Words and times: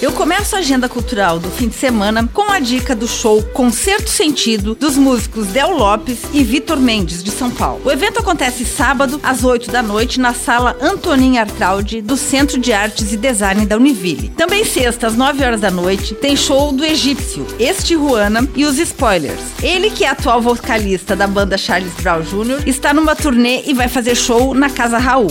Eu 0.00 0.12
começo 0.12 0.56
a 0.56 0.60
agenda 0.60 0.88
cultural 0.88 1.38
do 1.38 1.50
fim 1.50 1.68
de 1.68 1.74
semana 1.74 2.26
com 2.32 2.50
a 2.50 2.58
dica 2.58 2.96
do 2.96 3.06
show 3.06 3.42
Concerto 3.52 4.08
Sentido 4.08 4.74
dos 4.74 4.96
músicos 4.96 5.48
Del 5.48 5.76
Lopes 5.76 6.20
e 6.32 6.42
Vitor 6.42 6.78
Mendes, 6.78 7.22
de 7.22 7.30
São 7.30 7.50
Paulo. 7.50 7.82
O 7.84 7.92
evento 7.92 8.18
acontece 8.18 8.64
sábado, 8.64 9.20
às 9.22 9.44
8 9.44 9.70
da 9.70 9.82
noite, 9.82 10.18
na 10.18 10.32
sala 10.32 10.74
Antonin 10.80 11.36
Artraude, 11.36 12.00
do 12.00 12.16
Centro 12.16 12.58
de 12.58 12.72
Artes 12.72 13.12
e 13.12 13.16
Design 13.18 13.66
da 13.66 13.76
Univille. 13.76 14.30
Também 14.30 14.64
sexta, 14.64 15.06
às 15.06 15.16
9 15.16 15.44
horas 15.44 15.60
da 15.60 15.70
noite, 15.70 16.14
tem 16.14 16.34
show 16.34 16.72
do 16.72 16.82
Egípcio, 16.82 17.46
Este 17.58 17.92
Juana 17.92 18.48
e 18.56 18.64
os 18.64 18.78
Spoilers. 18.78 19.42
Ele, 19.62 19.90
que 19.90 20.06
é 20.06 20.08
atual 20.08 20.40
vocalista 20.40 21.14
da 21.14 21.26
banda 21.26 21.58
Charles 21.58 21.92
Brown 22.00 22.22
Jr., 22.22 22.66
está 22.66 22.94
numa 22.94 23.14
turnê 23.14 23.64
e 23.66 23.74
vai 23.74 23.86
fazer 23.86 24.14
show 24.14 24.54
na 24.54 24.70
Casa 24.70 24.96
Raul 24.96 25.30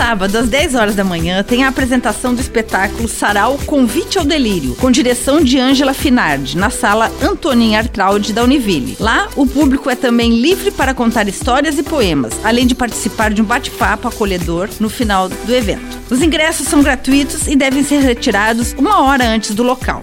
sábado, 0.00 0.38
às 0.38 0.48
10 0.48 0.76
horas 0.76 0.94
da 0.94 1.04
manhã, 1.04 1.42
tem 1.42 1.62
a 1.62 1.68
apresentação 1.68 2.34
do 2.34 2.40
espetáculo 2.40 3.06
Sarau 3.06 3.58
Convite 3.66 4.18
ao 4.18 4.24
Delírio, 4.24 4.74
com 4.76 4.90
direção 4.90 5.42
de 5.44 5.58
Ângela 5.58 5.92
Finardi, 5.92 6.56
na 6.56 6.70
sala 6.70 7.12
Antonin 7.22 7.76
Artraud 7.76 8.32
da 8.32 8.42
Univille. 8.42 8.96
Lá, 8.98 9.28
o 9.36 9.46
público 9.46 9.90
é 9.90 9.94
também 9.94 10.40
livre 10.40 10.70
para 10.70 10.94
contar 10.94 11.28
histórias 11.28 11.76
e 11.76 11.82
poemas, 11.82 12.32
além 12.42 12.66
de 12.66 12.74
participar 12.74 13.30
de 13.30 13.42
um 13.42 13.44
bate-papo 13.44 14.08
acolhedor 14.08 14.70
no 14.80 14.88
final 14.88 15.28
do 15.28 15.54
evento. 15.54 15.98
Os 16.08 16.22
ingressos 16.22 16.66
são 16.66 16.82
gratuitos 16.82 17.46
e 17.46 17.54
devem 17.54 17.84
ser 17.84 18.00
retirados 18.00 18.74
uma 18.78 19.02
hora 19.02 19.28
antes 19.28 19.54
do 19.54 19.62
local. 19.62 20.02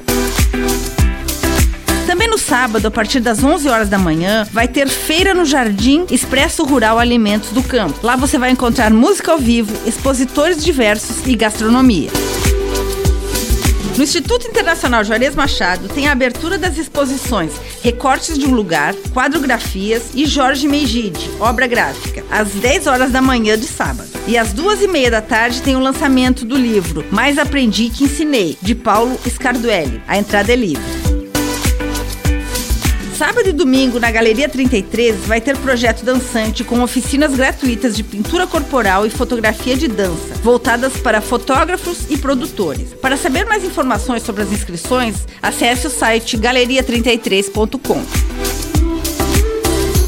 No 2.37 2.43
sábado, 2.43 2.85
a 2.87 2.91
partir 2.91 3.19
das 3.19 3.43
11 3.43 3.67
horas 3.67 3.89
da 3.89 3.97
manhã, 3.97 4.47
vai 4.51 4.67
ter 4.67 4.87
feira 4.87 5.33
no 5.33 5.43
Jardim 5.43 6.05
Expresso 6.11 6.63
Rural 6.63 6.99
Alimentos 6.99 7.49
do 7.49 7.63
Campo. 7.63 7.97
Lá 8.03 8.15
você 8.15 8.37
vai 8.37 8.51
encontrar 8.51 8.93
música 8.93 9.31
ao 9.31 9.39
vivo, 9.39 9.73
expositores 9.87 10.63
diversos 10.63 11.25
e 11.25 11.35
gastronomia. 11.35 12.11
No 13.97 14.03
Instituto 14.03 14.47
Internacional 14.47 15.03
Juarez 15.03 15.33
Machado 15.33 15.87
tem 15.89 16.07
a 16.07 16.11
abertura 16.11 16.59
das 16.59 16.77
exposições 16.77 17.53
Recortes 17.81 18.37
de 18.37 18.45
um 18.45 18.53
Lugar, 18.53 18.93
Quadrografias 19.15 20.11
e 20.13 20.27
Jorge 20.27 20.67
Meigide, 20.67 21.31
obra 21.39 21.65
gráfica, 21.65 22.23
às 22.29 22.49
10 22.49 22.85
horas 22.85 23.11
da 23.11 23.19
manhã 23.19 23.57
de 23.57 23.65
sábado. 23.65 24.09
E 24.27 24.37
às 24.37 24.53
duas 24.53 24.79
e 24.83 24.87
meia 24.87 25.09
da 25.09 25.21
tarde 25.21 25.63
tem 25.63 25.75
o 25.75 25.79
lançamento 25.79 26.45
do 26.45 26.55
livro 26.55 27.03
Mais 27.09 27.39
Aprendi 27.39 27.89
que 27.89 28.03
Ensinei, 28.03 28.55
de 28.61 28.75
Paulo 28.75 29.19
Scarduelli. 29.27 29.99
A 30.07 30.19
entrada 30.19 30.53
é 30.53 30.55
livre. 30.55 31.06
Sábado 33.17 33.49
e 33.49 33.51
domingo, 33.51 33.99
na 33.99 34.11
Galeria 34.11 34.47
33, 34.47 35.25
vai 35.25 35.41
ter 35.41 35.57
projeto 35.57 36.05
dançante 36.05 36.63
com 36.63 36.83
oficinas 36.83 37.35
gratuitas 37.35 37.95
de 37.95 38.03
pintura 38.03 38.45
corporal 38.45 39.07
e 39.07 39.09
fotografia 39.09 39.75
de 39.75 39.87
dança, 39.87 40.35
voltadas 40.43 40.97
para 40.97 41.19
fotógrafos 41.19 42.05
e 42.11 42.17
produtores. 42.19 42.93
Para 42.93 43.17
saber 43.17 43.43
mais 43.47 43.63
informações 43.63 44.21
sobre 44.21 44.43
as 44.43 44.51
inscrições, 44.51 45.25
acesse 45.41 45.87
o 45.87 45.89
site 45.89 46.37
galeria33.com. 46.37 48.26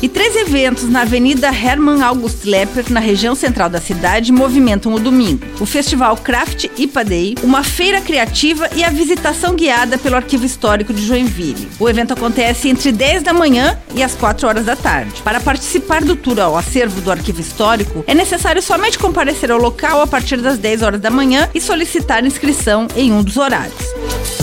E 0.02 0.08
três 0.08 0.33
eventos 0.33 0.88
na 0.88 1.02
Avenida 1.02 1.50
Hermann 1.50 2.02
August 2.02 2.45
Lepper, 2.45 2.86
na 2.89 3.02
região 3.02 3.36
central 3.36 3.69
da 3.69 3.81
cidade, 3.81 4.31
movimentam 4.31 4.94
o 4.94 5.00
domingo. 5.00 5.45
O 5.59 5.66
Festival 5.66 6.16
Craft 6.16 6.67
IPA 6.78 7.03
Day, 7.03 7.36
uma 7.44 7.66
feira 7.66 8.00
criativa 8.00 8.70
e 8.73 8.81
a 8.81 8.89
visitação 8.89 9.55
guiada 9.55 9.97
pelo 9.97 10.16
Arquivo 10.16 10.45
Histórico 10.45 10.94
de 10.94 11.05
Joinville. 11.05 11.67
O 11.77 11.89
evento 11.89 12.14
acontece 12.14 12.70
entre 12.70 12.94
10 12.94 13.23
da 13.23 13.33
manhã 13.33 13.77
e 13.94 14.02
as 14.02 14.16
4 14.16 14.47
horas 14.47 14.66
da 14.66 14.75
tarde. 14.77 15.22
Para 15.22 15.42
participar 15.42 16.02
do 16.02 16.16
tour 16.16 16.39
ao 16.39 16.55
acervo 16.55 17.02
do 17.02 17.11
Arquivo 17.11 17.42
Histórico, 17.42 18.05
é 18.08 18.14
necessário 18.14 18.61
somente 18.61 18.97
comparecer 18.97 19.52
ao 19.52 19.59
local 19.59 20.02
a 20.02 20.08
partir 20.08 20.38
das 20.38 20.58
10 20.58 20.81
horas 20.81 21.02
da 21.02 21.11
manhã 21.11 21.50
e 21.53 21.59
solicitar 21.59 22.25
inscrição 22.25 22.88
em 22.95 23.11
um 23.11 23.22
dos 23.22 23.36
horários. 23.36 24.39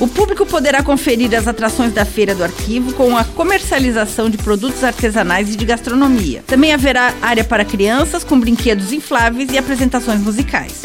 O 0.00 0.06
público 0.06 0.46
poderá 0.46 0.80
conferir 0.80 1.34
as 1.34 1.48
atrações 1.48 1.92
da 1.92 2.04
Feira 2.04 2.32
do 2.32 2.44
Arquivo 2.44 2.92
com 2.92 3.16
a 3.16 3.24
comercialização 3.24 4.30
de 4.30 4.38
produtos 4.38 4.84
artesanais 4.84 5.52
e 5.52 5.56
de 5.56 5.64
gastronomia. 5.64 6.44
Também 6.46 6.72
haverá 6.72 7.12
área 7.20 7.42
para 7.42 7.64
crianças 7.64 8.22
com 8.22 8.38
brinquedos 8.38 8.92
infláveis 8.92 9.50
e 9.50 9.58
apresentações 9.58 10.20
musicais. 10.20 10.82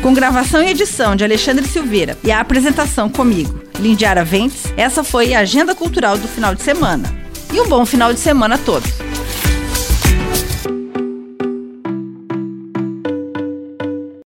Com 0.00 0.14
gravação 0.14 0.62
e 0.62 0.70
edição 0.70 1.14
de 1.14 1.24
Alexandre 1.24 1.66
Silveira 1.68 2.16
e 2.24 2.30
a 2.30 2.40
apresentação 2.40 3.10
comigo, 3.10 3.60
Lindiara 3.78 4.24
Ventes, 4.24 4.72
essa 4.74 5.04
foi 5.04 5.34
a 5.34 5.40
agenda 5.40 5.74
cultural 5.74 6.16
do 6.16 6.26
final 6.26 6.54
de 6.54 6.62
semana. 6.62 7.04
E 7.52 7.60
um 7.60 7.68
bom 7.68 7.84
final 7.84 8.14
de 8.14 8.20
semana 8.20 8.54
a 8.54 8.58
todos! 8.58 9.13